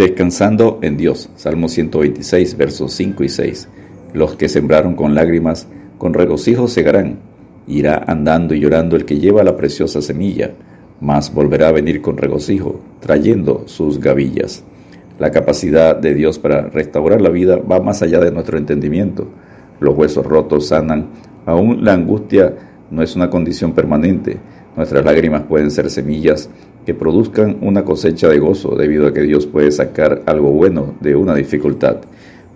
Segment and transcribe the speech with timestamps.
[0.00, 1.28] Descansando en Dios.
[1.36, 3.68] Salmo 126, versos 5 y 6.
[4.14, 7.18] Los que sembraron con lágrimas, con regocijo segarán.
[7.66, 10.52] Irá andando y llorando el que lleva la preciosa semilla,
[11.02, 14.64] mas volverá a venir con regocijo, trayendo sus gavillas.
[15.18, 19.28] La capacidad de Dios para restaurar la vida va más allá de nuestro entendimiento.
[19.80, 21.08] Los huesos rotos sanan,
[21.44, 22.54] aún la angustia
[22.90, 24.38] no es una condición permanente.
[24.76, 26.48] Nuestras lágrimas pueden ser semillas
[26.86, 31.14] que produzcan una cosecha de gozo debido a que Dios puede sacar algo bueno de
[31.16, 31.98] una dificultad.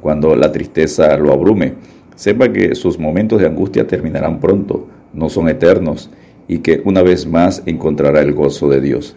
[0.00, 1.74] Cuando la tristeza lo abrume,
[2.16, 6.10] sepa que sus momentos de angustia terminarán pronto, no son eternos,
[6.48, 9.16] y que una vez más encontrará el gozo de Dios.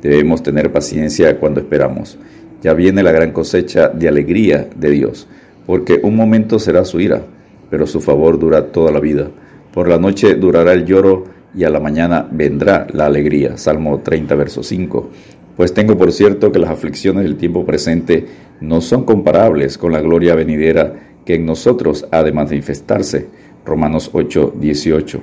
[0.00, 2.18] Debemos tener paciencia cuando esperamos.
[2.62, 5.28] Ya viene la gran cosecha de alegría de Dios,
[5.66, 7.22] porque un momento será su ira,
[7.70, 9.30] pero su favor dura toda la vida.
[9.72, 11.24] Por la noche durará el lloro
[11.54, 13.56] y a la mañana vendrá la alegría.
[13.56, 15.10] Salmo 30, verso 5.
[15.56, 18.26] Pues tengo por cierto que las aflicciones del tiempo presente
[18.60, 20.94] no son comparables con la gloria venidera
[21.26, 23.28] que en nosotros ha de manifestarse.
[23.64, 25.20] Romanos 8, 18.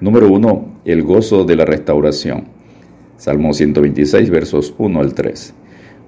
[0.00, 0.80] Número 1.
[0.84, 2.44] El gozo de la restauración.
[3.16, 5.54] Salmo 126, versos 1 al 3.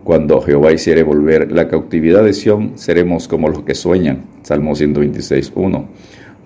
[0.05, 4.25] Cuando Jehová hiciere volver la cautividad de Sión, seremos como los que sueñan.
[4.43, 5.89] Salmo 126, 1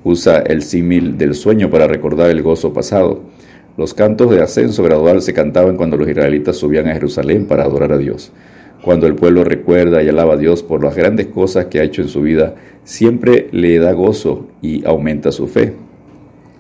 [0.05, 3.22] usa el símil del sueño para recordar el gozo pasado.
[3.77, 7.92] Los cantos de ascenso gradual se cantaban cuando los israelitas subían a Jerusalén para adorar
[7.92, 8.33] a Dios.
[8.83, 12.03] Cuando el pueblo recuerda y alaba a Dios por las grandes cosas que ha hecho
[12.03, 15.75] en su vida, siempre le da gozo y aumenta su fe.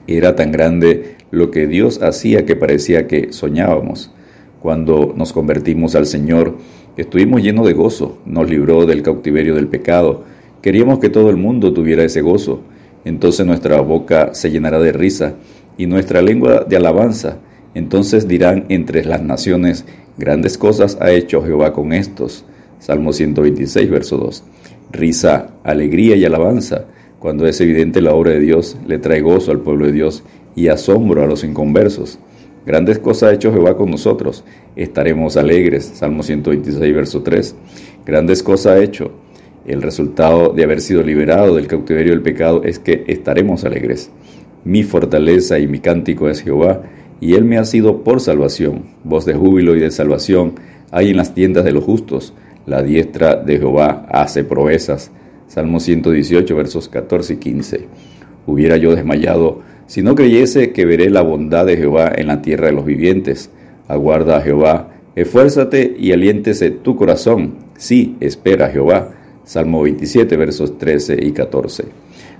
[0.06, 4.12] Era tan grande lo que Dios hacía que parecía que soñábamos.
[4.60, 6.54] Cuando nos convertimos al Señor,
[6.96, 10.22] estuvimos llenos de gozo, nos libró del cautiverio del pecado.
[10.62, 12.62] Queríamos que todo el mundo tuviera ese gozo.
[13.04, 15.34] Entonces nuestra boca se llenará de risa
[15.76, 17.38] y nuestra lengua de alabanza.
[17.74, 19.84] Entonces dirán entre las naciones,
[20.18, 22.44] grandes cosas ha hecho Jehová con estos.
[22.78, 24.44] Salmo 126, verso 2.
[24.90, 26.86] Risa, alegría y alabanza.
[27.18, 30.24] Cuando es evidente la obra de Dios, le trae gozo al pueblo de Dios
[30.56, 32.18] y asombro a los inconversos.
[32.66, 34.44] Grandes cosas ha hecho Jehová con nosotros,
[34.76, 35.84] estaremos alegres.
[35.94, 37.56] Salmo 126, verso 3.
[38.06, 39.10] Grandes cosas ha hecho.
[39.64, 44.10] El resultado de haber sido liberado del cautiverio del pecado es que estaremos alegres.
[44.64, 46.82] Mi fortaleza y mi cántico es Jehová,
[47.20, 48.86] y Él me ha sido por salvación.
[49.04, 50.54] Voz de júbilo y de salvación
[50.90, 52.34] hay en las tiendas de los justos.
[52.66, 55.12] La diestra de Jehová hace proezas.
[55.46, 57.86] Salmo 118, versos 14 y 15.
[58.46, 62.66] Hubiera yo desmayado si no creyese que veré la bondad de Jehová en la tierra
[62.66, 63.50] de los vivientes.
[63.86, 67.54] Aguarda a Jehová, esfuérzate y aliéntese tu corazón.
[67.76, 69.12] Sí, espera a Jehová
[69.44, 71.86] Salmo 27, versos 13 y 14.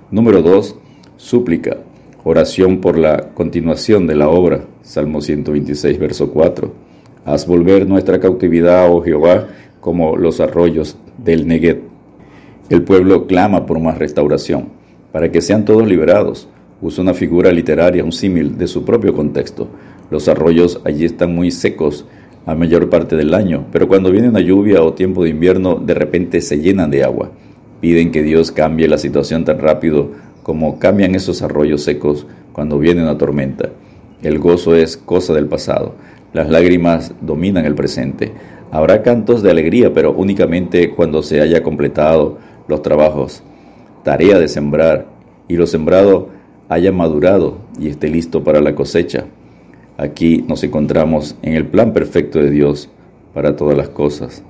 [0.09, 0.75] Número 2.
[1.17, 1.77] Súplica.
[2.23, 4.65] Oración por la continuación de la obra.
[4.83, 6.71] Salmo 126, verso 4.
[7.25, 9.47] Haz volver nuestra cautividad, oh Jehová,
[9.81, 11.81] como los arroyos del Neguet.
[12.69, 14.69] El pueblo clama por más restauración,
[15.11, 16.47] para que sean todos liberados.
[16.81, 19.67] Usa una figura literaria, un símil de su propio contexto.
[20.09, 22.05] Los arroyos allí están muy secos,
[22.45, 25.93] a mayor parte del año, pero cuando viene una lluvia o tiempo de invierno, de
[25.93, 27.31] repente se llenan de agua.
[27.79, 30.11] Piden que Dios cambie la situación tan rápido
[30.43, 33.69] como cambian esos arroyos secos cuando viene una tormenta.
[34.21, 35.95] El gozo es cosa del pasado.
[36.33, 38.31] Las lágrimas dominan el presente.
[38.71, 42.37] Habrá cantos de alegría, pero únicamente cuando se haya completado
[42.67, 43.43] los trabajos.
[44.03, 45.05] Tarea de sembrar
[45.47, 46.29] y lo sembrado
[46.69, 49.25] haya madurado y esté listo para la cosecha.
[49.97, 52.89] Aquí nos encontramos en el plan perfecto de Dios
[53.33, 54.43] para todas las cosas.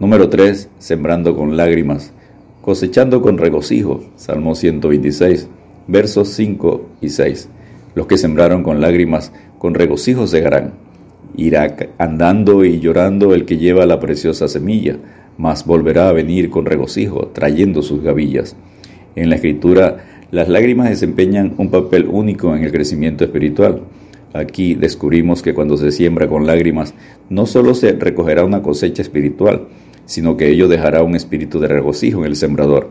[0.00, 0.68] Número 3.
[0.78, 2.12] Sembrando con lágrimas,
[2.60, 4.04] cosechando con regocijo.
[4.16, 5.48] Salmo 126,
[5.86, 7.48] versos 5 y 6.
[7.94, 10.74] Los que sembraron con lágrimas, con regocijo segarán.
[11.36, 14.96] Irá andando y llorando el que lleva la preciosa semilla,
[15.36, 18.56] mas volverá a venir con regocijo, trayendo sus gavillas.
[19.14, 23.82] En la escritura, las lágrimas desempeñan un papel único en el crecimiento espiritual.
[24.32, 26.94] Aquí descubrimos que cuando se siembra con lágrimas,
[27.30, 29.68] no solo se recogerá una cosecha espiritual,
[30.04, 32.90] sino que ello dejará un espíritu de regocijo en el sembrador.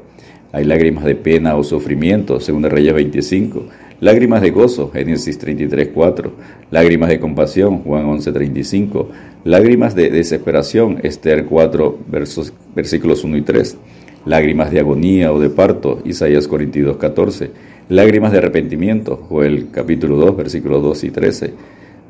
[0.51, 3.65] Hay lágrimas de pena o sufrimiento, según Reyes 25,
[4.00, 6.31] lágrimas de gozo, Génesis 33, 4,
[6.71, 9.09] lágrimas de compasión, Juan 11, 35,
[9.44, 13.77] lágrimas de desesperación, Esther 4, versos, versículos 1 y 3,
[14.25, 17.51] lágrimas de agonía o de parto, Isaías 42, 14,
[17.89, 21.54] Lágrimas de arrepentimiento, el capítulo 2, versículos 2 y 13.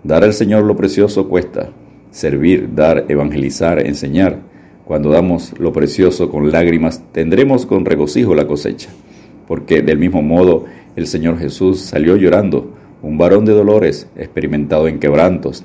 [0.04, 1.70] Dar al Señor lo precioso cuesta.
[2.10, 4.40] Servir, dar, evangelizar, enseñar.
[4.86, 8.90] Cuando damos lo precioso con lágrimas, tendremos con regocijo la cosecha.
[9.48, 10.66] Porque del mismo modo
[10.96, 15.64] el Señor Jesús salió llorando, un varón de dolores, experimentado en quebrantos,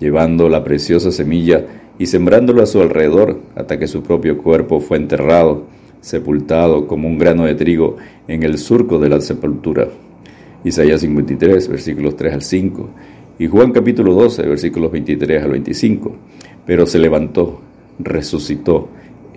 [0.00, 1.66] llevando la preciosa semilla
[1.98, 5.66] y sembrándolo a su alrededor hasta que su propio cuerpo fue enterrado,
[6.02, 7.96] sepultado como un grano de trigo
[8.28, 9.88] en el surco de la sepultura.
[10.64, 12.88] Isaías 53, versículos 3 al 5,
[13.38, 16.12] y Juan capítulo 12, versículos 23 al 25.
[16.66, 17.60] Pero se levantó,
[17.98, 18.88] resucitó,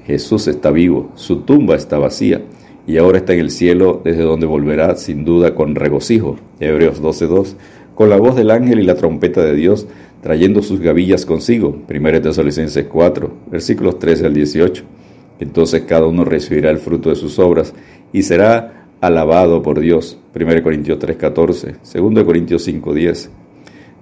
[0.05, 2.41] Jesús está vivo, su tumba está vacía,
[2.85, 6.35] y ahora está en el cielo, desde donde volverá sin duda con regocijo.
[6.59, 7.55] Hebreos 12.2,
[7.95, 9.87] con la voz del ángel y la trompeta de Dios,
[10.21, 11.75] trayendo sus gavillas consigo.
[11.89, 14.83] 1 Tesalonicenses 4, versículos 13 al 18.
[15.39, 17.73] Entonces cada uno recibirá el fruto de sus obras
[18.13, 20.17] y será alabado por Dios.
[20.33, 23.29] 1 Corintios 3.14, 2 Corintios 5.10.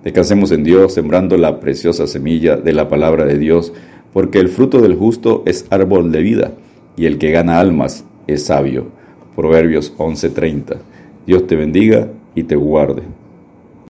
[0.04, 3.74] Descansemos en Dios, sembrando la preciosa semilla de la palabra de Dios,
[4.12, 6.52] porque el fruto del justo es árbol de vida,
[6.98, 8.88] y el que gana almas es sabio.
[9.36, 10.78] Proverbios 11:30.
[11.26, 13.04] Dios te bendiga y te guarde.